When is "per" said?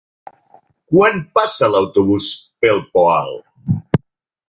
2.65-2.73